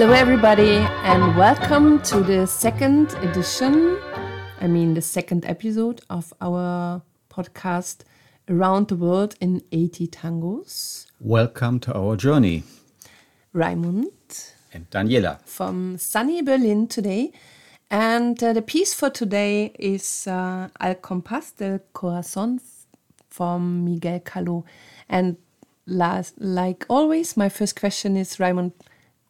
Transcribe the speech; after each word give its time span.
Hello, 0.00 0.12
everybody, 0.12 0.76
and 1.02 1.36
welcome 1.36 2.00
to 2.02 2.20
the 2.20 2.46
second 2.46 3.14
edition, 3.14 3.98
I 4.60 4.68
mean, 4.68 4.94
the 4.94 5.02
second 5.02 5.44
episode 5.44 6.02
of 6.08 6.32
our 6.40 7.02
podcast 7.28 8.02
Around 8.48 8.86
the 8.86 8.94
World 8.94 9.34
in 9.40 9.60
80 9.72 10.06
Tangos. 10.06 11.06
Welcome 11.18 11.80
to 11.80 11.92
our 11.98 12.14
journey. 12.14 12.62
Raimund 13.52 14.52
And 14.72 14.88
Daniela. 14.88 15.42
from 15.44 15.98
sunny 15.98 16.42
Berlin 16.42 16.86
today. 16.86 17.32
And 17.90 18.40
uh, 18.40 18.52
the 18.52 18.62
piece 18.62 18.94
for 18.94 19.10
today 19.10 19.72
is 19.80 20.28
uh, 20.28 20.68
Al 20.78 20.94
Compás 20.94 21.56
del 21.56 21.80
Corazón 21.92 22.60
from 23.28 23.84
Miguel 23.84 24.20
Caló. 24.20 24.62
And 25.08 25.38
last, 25.88 26.34
like 26.38 26.86
always, 26.88 27.36
my 27.36 27.48
first 27.48 27.74
question 27.74 28.16
is 28.16 28.36
Raimund, 28.36 28.74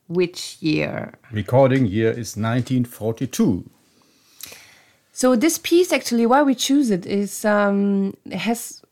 which 0.09 0.57
year? 0.61 1.15
Recording 1.31 1.87
year 1.87 2.11
is 2.11 2.37
1942. 2.37 3.65
So 5.13 5.37
this 5.37 5.59
piece, 5.59 5.93
actually, 5.93 6.27
why 6.27 6.43
we 6.43 6.55
choose 6.55 6.91
it 6.91 7.07
is 7.07 7.45
um, 7.45 8.15
has 8.33 8.83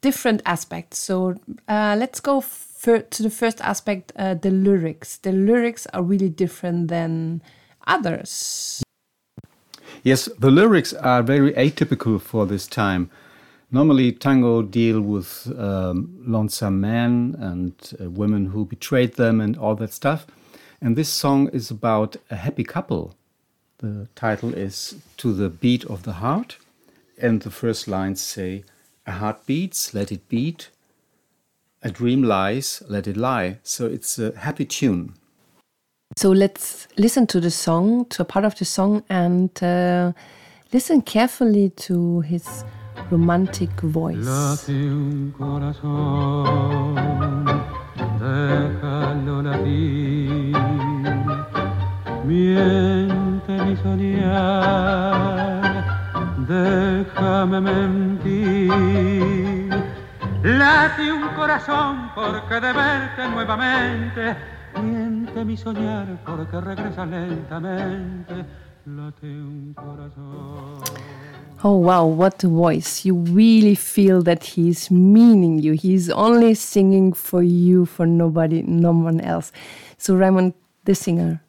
different 0.00 0.42
aspects. 0.44 0.98
So 0.98 1.36
uh, 1.68 1.96
let's 1.98 2.20
go 2.20 2.42
to 2.82 3.22
the 3.22 3.30
first 3.30 3.60
aspect: 3.60 4.12
uh, 4.16 4.34
the 4.34 4.50
lyrics. 4.50 5.16
The 5.16 5.32
lyrics 5.32 5.86
are 5.92 6.02
really 6.02 6.28
different 6.28 6.88
than 6.88 7.42
others. 7.86 8.82
Yes, 10.02 10.28
the 10.38 10.50
lyrics 10.50 10.92
are 10.92 11.22
very 11.22 11.52
atypical 11.54 12.20
for 12.20 12.46
this 12.46 12.66
time. 12.66 13.10
Normally, 13.70 14.12
tango 14.12 14.62
deal 14.62 15.02
with 15.02 15.52
um, 15.58 16.22
lonesome 16.26 16.80
men 16.80 17.36
and 17.38 17.74
uh, 18.00 18.08
women 18.08 18.46
who 18.46 18.64
betrayed 18.64 19.16
them 19.16 19.42
and 19.42 19.58
all 19.58 19.74
that 19.74 19.92
stuff. 19.92 20.26
And 20.80 20.96
this 20.96 21.10
song 21.10 21.48
is 21.48 21.70
about 21.70 22.16
a 22.30 22.36
happy 22.36 22.64
couple. 22.64 23.14
The 23.78 24.08
title 24.14 24.54
is 24.54 24.96
To 25.18 25.34
the 25.34 25.50
Beat 25.50 25.84
of 25.84 26.04
the 26.04 26.14
Heart. 26.14 26.56
And 27.20 27.42
the 27.42 27.50
first 27.50 27.86
lines 27.86 28.22
say, 28.22 28.64
A 29.06 29.12
heart 29.12 29.44
beats, 29.44 29.92
let 29.92 30.10
it 30.12 30.26
beat. 30.30 30.70
A 31.82 31.90
dream 31.90 32.22
lies, 32.22 32.82
let 32.88 33.06
it 33.06 33.18
lie. 33.18 33.58
So 33.62 33.84
it's 33.84 34.18
a 34.18 34.34
happy 34.34 34.64
tune. 34.64 35.12
So 36.16 36.30
let's 36.30 36.88
listen 36.96 37.26
to 37.26 37.38
the 37.38 37.50
song, 37.50 38.06
to 38.06 38.22
a 38.22 38.24
part 38.24 38.46
of 38.46 38.58
the 38.58 38.64
song, 38.64 39.04
and 39.10 39.50
uh, 39.62 40.12
listen 40.72 41.02
carefully 41.02 41.70
to 41.76 42.20
his 42.22 42.64
romantic 43.10 43.70
voice. 43.82 44.18
Late 44.18 44.72
un 44.72 45.32
corazón, 45.36 46.94
déjalo 48.20 49.42
latir. 49.42 50.56
Miente 52.24 53.52
mi 53.64 53.76
soñar, 53.76 55.04
déjame 56.46 57.60
mentir. 57.60 58.78
Late 60.42 61.12
un 61.12 61.28
corazón 61.34 62.10
porque 62.14 62.54
de 62.54 62.72
verte 62.72 63.28
nuevamente. 63.28 64.36
Miente 64.82 65.44
mi 65.44 65.56
soñar 65.56 66.06
porque 66.26 66.60
regresa 66.60 67.06
lentamente. 67.06 68.67
Late 68.96 69.24
un 69.24 69.74
corazón. 69.76 70.82
Oh 71.62 71.76
wow, 71.76 72.06
what 72.06 72.42
a 72.44 72.48
voice. 72.48 73.04
You 73.04 73.16
really 73.16 73.74
feel 73.74 74.22
that 74.22 74.44
he's 74.44 74.90
meaning 74.90 75.58
you. 75.58 75.72
He's 75.72 76.08
only 76.08 76.54
singing 76.54 77.12
for 77.12 77.42
you, 77.42 77.84
for 77.84 78.06
nobody, 78.06 78.62
no 78.62 78.92
one 78.92 79.20
else. 79.20 79.52
So 79.98 80.14
Raimund, 80.14 80.54
the 80.84 80.94
singer. 80.94 81.42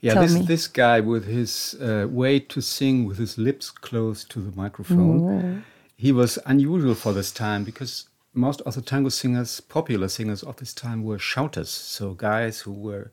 Yeah, 0.00 0.20
this 0.20 0.34
me. 0.34 0.42
this 0.42 0.66
guy 0.66 1.00
with 1.00 1.24
his 1.24 1.76
uh, 1.80 2.08
way 2.10 2.40
to 2.40 2.60
sing 2.60 3.06
with 3.06 3.16
his 3.16 3.38
lips 3.38 3.70
close 3.70 4.22
to 4.24 4.40
the 4.40 4.54
microphone, 4.54 5.64
he 5.96 6.12
was 6.12 6.38
unusual 6.44 6.94
for 6.94 7.14
this 7.14 7.32
time 7.32 7.64
because 7.64 8.08
most 8.34 8.60
of 8.62 8.74
the 8.74 8.82
tango 8.82 9.08
singers, 9.08 9.60
popular 9.60 10.08
singers 10.08 10.42
of 10.42 10.56
this 10.56 10.74
time, 10.74 11.04
were 11.04 11.18
shouters. 11.18 11.70
So 11.70 12.12
guys 12.12 12.60
who 12.60 12.72
were 12.72 13.10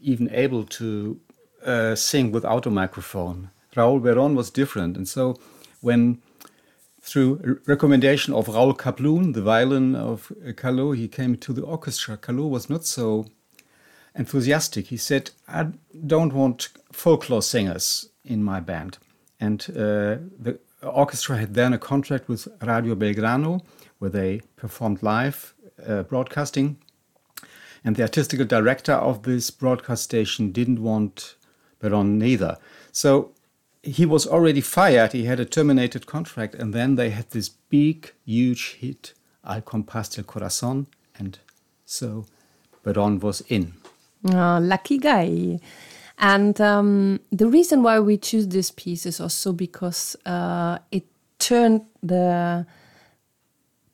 even 0.00 0.30
able 0.30 0.64
to 0.64 1.20
uh, 1.64 1.94
sing 1.94 2.32
without 2.32 2.66
a 2.66 2.70
microphone. 2.70 3.50
Raúl 3.74 4.00
Berón 4.00 4.34
was 4.34 4.50
different, 4.50 4.96
and 4.96 5.08
so 5.08 5.36
when 5.80 6.22
through 7.04 7.60
recommendation 7.66 8.32
of 8.32 8.46
Raúl 8.46 8.76
Kaplun, 8.76 9.34
the 9.34 9.42
violin 9.42 9.94
of 9.94 10.32
uh, 10.42 10.52
Caló, 10.52 10.96
he 10.96 11.06
came 11.06 11.36
to 11.36 11.52
the 11.52 11.62
orchestra. 11.62 12.16
Caló 12.16 12.48
was 12.48 12.70
not 12.70 12.86
so 12.86 13.26
enthusiastic. 14.14 14.86
He 14.86 14.96
said, 14.96 15.30
I 15.46 15.68
don't 16.06 16.32
want 16.32 16.68
folklore 16.92 17.42
singers 17.42 18.08
in 18.24 18.42
my 18.42 18.58
band. 18.60 18.96
And 19.38 19.66
uh, 19.70 20.16
the 20.38 20.58
orchestra 20.82 21.36
had 21.36 21.52
then 21.52 21.74
a 21.74 21.78
contract 21.78 22.26
with 22.26 22.48
Radio 22.62 22.94
Belgrano, 22.94 23.60
where 23.98 24.10
they 24.10 24.40
performed 24.56 25.02
live 25.02 25.54
uh, 25.86 26.04
broadcasting. 26.04 26.78
And 27.84 27.96
the 27.96 28.02
artistic 28.02 28.48
director 28.48 28.92
of 28.94 29.24
this 29.24 29.50
broadcast 29.50 30.04
station 30.04 30.52
didn't 30.52 30.82
want 30.82 31.34
Berón 31.84 32.18
neither. 32.18 32.56
So 32.92 33.32
he 33.82 34.06
was 34.06 34.26
already 34.26 34.62
fired. 34.62 35.12
He 35.12 35.24
had 35.24 35.38
a 35.38 35.44
terminated 35.44 36.06
contract. 36.06 36.54
And 36.54 36.72
then 36.72 36.96
they 36.96 37.10
had 37.10 37.30
this 37.30 37.50
big, 37.68 38.12
huge 38.24 38.78
hit, 38.80 39.12
Al 39.44 39.60
Compás 39.60 40.14
del 40.14 40.24
Corazón. 40.24 40.86
And 41.18 41.38
so 41.84 42.24
Berón 42.84 43.20
was 43.20 43.42
in. 43.48 43.74
Oh, 44.32 44.58
lucky 44.60 44.98
guy. 44.98 45.60
And 46.18 46.58
um, 46.60 47.20
the 47.30 47.46
reason 47.46 47.82
why 47.82 48.00
we 48.00 48.16
choose 48.16 48.48
this 48.48 48.70
piece 48.70 49.04
is 49.04 49.20
also 49.20 49.52
because 49.52 50.16
uh, 50.24 50.78
it 50.90 51.04
turned 51.38 51.82
the 52.02 52.64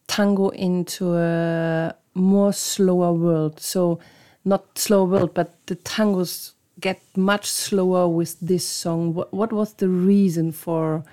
tango 0.06 0.50
into 0.50 1.14
a 1.14 1.94
more 2.14 2.52
slower 2.52 3.12
world. 3.12 3.58
So, 3.58 3.98
not 4.44 4.78
slower 4.78 5.06
world, 5.06 5.34
but 5.34 5.54
the 5.66 5.76
tangos 5.76 6.52
get 6.80 7.00
much 7.16 7.46
slower 7.46 8.08
with 8.08 8.38
this 8.40 8.66
song. 8.66 9.14
What, 9.14 9.32
what 9.32 9.52
was 9.52 9.74
the 9.74 9.88
reason 9.88 10.52
for 10.52 11.04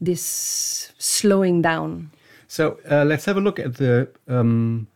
this 0.00 0.92
slowing 0.98 1.62
down? 1.62 2.10
So 2.48 2.78
uh, 2.90 3.04
let's 3.04 3.24
have 3.26 3.36
a 3.36 3.40
look 3.40 3.58
at 3.58 3.76
the 3.76 4.08
um, 4.26 4.88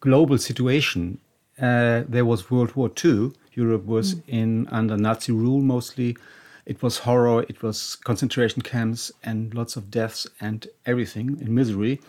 global 0.00 0.38
situation. 0.38 1.18
Uh, 1.60 2.02
there 2.08 2.24
was 2.24 2.50
World 2.50 2.74
War 2.74 2.90
II. 3.04 3.32
Europe 3.54 3.86
was 3.86 4.16
in 4.26 4.68
under 4.70 4.96
Nazi 4.96 5.32
rule 5.32 5.60
mostly. 5.60 6.16
It 6.66 6.82
was 6.82 6.98
horror. 6.98 7.44
It 7.48 7.62
was 7.62 7.96
concentration 7.96 8.60
camps 8.60 9.12
and 9.22 9.54
lots 9.54 9.76
of 9.76 9.90
deaths 9.90 10.26
and 10.40 10.66
everything 10.84 11.38
in 11.40 11.54
misery. 11.54 12.00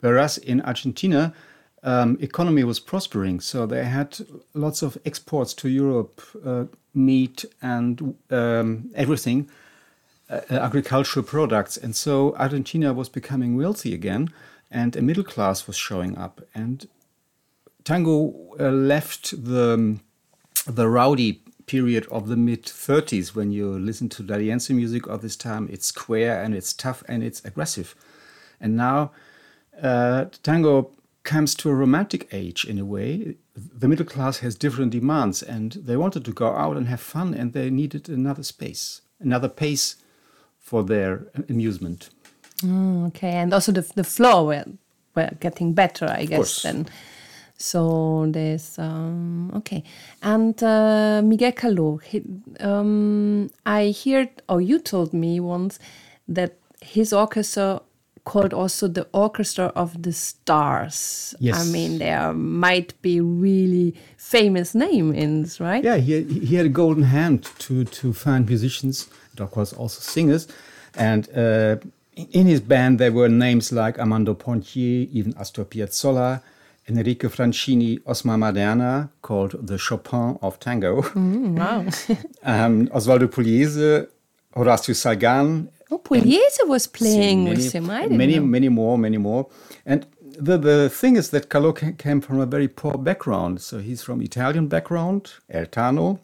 Whereas 0.00 0.38
in 0.38 0.60
Argentina, 0.62 1.34
um, 1.84 2.16
economy 2.20 2.64
was 2.64 2.80
prospering, 2.80 3.40
so 3.40 3.66
they 3.66 3.84
had 3.84 4.18
lots 4.54 4.82
of 4.82 4.98
exports 5.04 5.52
to 5.54 5.68
Europe, 5.68 6.22
uh, 6.44 6.64
meat 6.94 7.44
and 7.60 8.16
um, 8.30 8.90
everything 8.94 9.50
uh, 10.30 10.40
agricultural 10.50 11.24
products. 11.24 11.76
And 11.76 11.94
so 11.94 12.34
Argentina 12.36 12.92
was 12.94 13.08
becoming 13.08 13.56
wealthy 13.56 13.92
again, 13.92 14.30
and 14.70 14.96
a 14.96 15.02
middle 15.02 15.24
class 15.24 15.66
was 15.66 15.76
showing 15.76 16.16
up. 16.16 16.40
And 16.54 16.88
tango 17.84 18.34
uh, 18.58 18.70
left 18.70 19.44
the, 19.44 19.98
the 20.66 20.88
rowdy 20.88 21.42
period 21.66 22.06
of 22.10 22.28
the 22.28 22.36
mid 22.36 22.64
30s 22.64 23.34
when 23.34 23.52
you 23.52 23.78
listen 23.78 24.08
to 24.10 24.22
D'Arienzo 24.22 24.74
music 24.74 25.06
of 25.06 25.20
this 25.20 25.36
time. 25.36 25.68
It's 25.70 25.86
square 25.86 26.42
and 26.42 26.54
it's 26.54 26.72
tough 26.72 27.02
and 27.08 27.22
it's 27.22 27.44
aggressive. 27.44 27.94
And 28.60 28.76
now 28.76 29.12
uh, 29.82 30.26
tango 30.42 30.90
comes 31.24 31.54
to 31.56 31.70
a 31.70 31.74
romantic 31.74 32.28
age 32.32 32.64
in 32.64 32.78
a 32.78 32.84
way. 32.84 33.36
The 33.56 33.88
middle 33.88 34.06
class 34.06 34.38
has 34.38 34.54
different 34.54 34.92
demands, 34.92 35.42
and 35.42 35.72
they 35.72 35.96
wanted 35.96 36.24
to 36.26 36.32
go 36.32 36.54
out 36.54 36.76
and 36.76 36.86
have 36.86 37.00
fun, 37.00 37.34
and 37.34 37.52
they 37.52 37.70
needed 37.70 38.08
another 38.08 38.42
space, 38.42 39.00
another 39.18 39.48
pace 39.48 39.96
for 40.58 40.84
their 40.84 41.26
amusement. 41.48 42.10
Mm, 42.62 43.08
okay, 43.08 43.32
and 43.32 43.52
also 43.52 43.72
the 43.72 43.82
the 43.94 44.04
floor 44.04 44.46
were 44.46 44.64
were 45.16 45.30
getting 45.40 45.72
better, 45.72 46.06
I 46.06 46.26
guess. 46.26 46.36
course. 46.36 46.62
Then, 46.62 46.86
so 47.56 48.26
there's 48.28 48.78
um, 48.78 49.50
okay, 49.56 49.82
and 50.22 50.62
uh, 50.62 51.22
Miguel 51.24 51.52
Caló. 51.52 52.02
He, 52.02 52.22
um, 52.60 53.50
I 53.66 53.94
heard, 54.04 54.28
or 54.48 54.60
you 54.60 54.78
told 54.78 55.12
me 55.12 55.40
once 55.40 55.78
that 56.28 56.56
his 56.80 57.12
orchestra 57.12 57.80
called 58.24 58.54
also 58.54 58.88
the 58.88 59.06
orchestra 59.12 59.66
of 59.74 60.02
the 60.02 60.12
stars. 60.12 61.34
Yes. 61.38 61.56
I 61.60 61.70
mean 61.70 61.98
there 61.98 62.32
might 62.32 63.00
be 63.02 63.20
really 63.20 63.94
famous 64.16 64.74
name 64.74 65.14
in 65.14 65.42
this, 65.42 65.60
right? 65.60 65.84
Yeah, 65.84 65.96
he, 65.96 66.22
he 66.22 66.56
had 66.56 66.66
a 66.66 66.70
golden 66.70 67.04
hand 67.04 67.44
to, 67.60 67.84
to 67.84 68.12
find 68.12 68.46
musicians, 68.46 69.08
and 69.32 69.40
of 69.40 69.50
course 69.50 69.72
also 69.72 70.00
singers. 70.00 70.48
And 70.96 71.28
uh, 71.36 71.76
in 72.16 72.46
his 72.46 72.60
band, 72.60 72.98
there 72.98 73.12
were 73.12 73.28
names 73.28 73.72
like 73.72 73.98
Armando 73.98 74.34
Pontier, 74.34 75.08
even 75.12 75.34
Astor 75.36 75.64
Piazzolla, 75.64 76.40
Enrico 76.88 77.28
Francini 77.28 77.98
Osmar 78.04 78.38
Maderna 78.38 79.08
called 79.22 79.66
the 79.66 79.78
Chopin 79.78 80.38
of 80.42 80.58
tango. 80.60 81.02
Mm, 81.02 81.58
wow. 81.58 81.80
um, 82.42 82.88
Osvaldo 82.88 83.26
Pugliese, 83.26 84.06
Horacio 84.54 84.94
Salgan. 84.94 85.68
Oh, 85.94 85.98
Pugliese 85.98 86.66
was 86.66 86.86
playing 86.86 87.44
many, 87.44 87.56
with 87.56 87.72
him. 87.72 87.90
I 87.90 88.02
didn't 88.02 88.18
many, 88.18 88.36
know. 88.36 88.44
many 88.46 88.68
more, 88.68 88.98
many 88.98 89.18
more. 89.18 89.48
And 89.86 90.06
the, 90.38 90.58
the 90.58 90.88
thing 90.90 91.16
is 91.16 91.30
that 91.30 91.48
Caló 91.48 91.72
came 91.98 92.20
from 92.20 92.40
a 92.40 92.46
very 92.46 92.68
poor 92.68 92.98
background. 92.98 93.60
So 93.60 93.78
he's 93.78 94.02
from 94.02 94.20
Italian 94.20 94.68
background, 94.68 95.32
Ertano, 95.52 96.18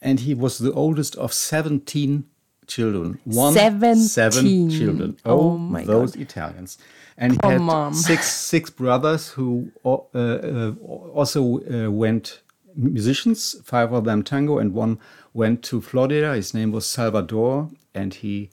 and 0.00 0.20
he 0.20 0.34
was 0.34 0.58
the 0.58 0.72
oldest 0.72 1.16
of 1.16 1.32
17 1.32 2.24
children. 2.66 3.18
One, 3.24 3.54
17. 3.54 3.96
Seven 3.96 4.70
children. 4.70 5.16
Oh 5.24 5.52
Oh, 5.52 5.58
my 5.58 5.84
those 5.84 6.12
God. 6.12 6.22
Italians. 6.22 6.78
And 7.16 7.32
he 7.32 7.38
had 7.48 7.60
mom. 7.60 7.94
six 7.94 8.30
six 8.32 8.70
brothers 8.70 9.28
who 9.28 9.70
uh, 9.84 9.96
uh, 10.14 10.72
also 11.14 11.60
uh, 11.60 11.90
went 11.90 12.40
musicians. 12.74 13.56
Five 13.64 13.92
of 13.92 14.04
them 14.04 14.22
tango, 14.22 14.58
and 14.58 14.72
one 14.74 14.98
went 15.34 15.62
to 15.64 15.80
Florida. 15.82 16.34
His 16.34 16.54
name 16.54 16.72
was 16.72 16.86
Salvador, 16.86 17.68
and 17.94 18.14
he 18.14 18.50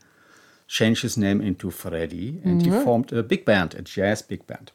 changed 0.67 1.01
his 1.01 1.17
name 1.17 1.41
into 1.41 1.71
Freddy, 1.71 2.39
and 2.43 2.61
Mm-hmm. 2.61 2.77
he 2.79 2.83
formed 2.83 3.11
a 3.13 3.23
big 3.23 3.45
band, 3.45 3.73
a 3.75 3.81
jazz 3.81 4.21
big 4.21 4.45
band. 4.47 4.71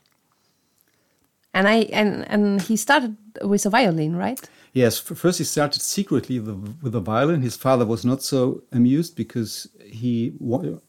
And 1.53 1.69
I 1.69 1.87
and 1.93 2.25
and 2.29 2.63
he 2.63 2.77
started 2.77 3.17
with 3.43 3.67
a 3.67 3.71
violin, 3.71 4.17
right? 4.17 4.41
Yes, 4.73 4.99
first 4.99 5.39
he 5.39 5.45
started 5.45 5.81
secretly 5.83 6.41
the, 6.41 6.55
with 6.83 6.97
a 6.97 7.01
violin. 7.01 7.43
His 7.43 7.57
father 7.57 7.87
was 7.87 8.05
not 8.05 8.23
so 8.23 8.65
amused 8.73 9.15
because 9.15 9.69
he 9.87 10.33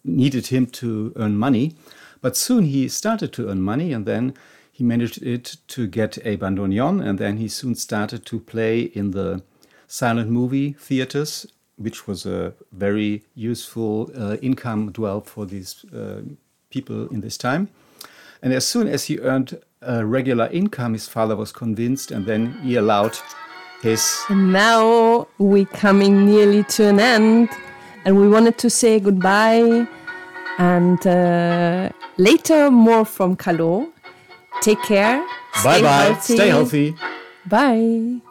needed 0.04 0.48
him 0.48 0.66
to 0.68 1.13
earn 1.18 1.38
money. 1.38 1.75
But 2.21 2.36
soon 2.36 2.63
he 2.66 2.89
started 2.89 3.31
to 3.33 3.48
earn 3.50 3.62
money 3.62 3.94
and 3.94 4.07
then 4.07 4.33
he 4.71 4.83
managed 4.83 5.21
it 5.21 5.57
to 5.68 5.86
get 5.86 6.18
a 6.25 6.36
bandoneon 6.38 7.00
and 7.07 7.19
then 7.19 7.38
he 7.38 7.48
soon 7.48 7.75
started 7.75 8.25
to 8.25 8.39
play 8.39 8.80
in 8.81 9.12
the 9.12 9.44
silent 9.88 10.31
movie 10.31 10.74
theaters, 10.80 11.45
which 11.77 12.07
was 12.07 12.25
a 12.25 12.54
very 12.72 13.24
useful 13.36 14.12
uh, 14.18 14.38
income 14.42 14.92
dwell 14.92 15.22
for 15.22 15.45
these 15.45 15.86
uh, 15.94 16.22
people 16.69 17.07
in 17.10 17.22
this 17.22 17.38
time. 17.38 17.69
And 18.42 18.54
as 18.54 18.66
soon 18.66 18.88
as 18.88 19.06
he 19.06 19.19
earned 19.19 19.60
a 19.81 20.06
regular 20.06 20.48
income, 20.51 20.94
his 20.94 21.07
father 21.07 21.36
was 21.36 21.51
convinced, 21.51 22.12
and 22.12 22.25
then 22.25 22.54
he 22.63 22.75
allowed 22.75 23.18
his. 23.81 24.24
And 24.30 24.54
now 24.54 25.27
we're 25.38 25.66
coming 25.66 26.25
nearly 26.25 26.63
to 26.75 26.88
an 26.88 27.00
end, 27.00 27.50
and 28.06 28.19
we 28.19 28.28
wanted 28.28 28.57
to 28.60 28.69
say 28.69 29.00
goodbye. 29.00 29.88
And 30.57 31.06
uh, 31.06 31.89
later, 32.18 32.71
more 32.71 33.06
from 33.06 33.36
Caló. 33.36 33.92
Take 34.62 34.81
care. 34.83 35.25
Bye 35.63 35.81
bye. 35.81 36.04
healthy. 36.04 36.33
Stay 36.36 36.48
healthy. 36.50 36.95
Bye. 37.45 38.21